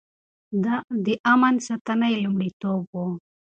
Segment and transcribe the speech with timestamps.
[1.05, 2.95] د امن ساتنه يې لومړيتوب و.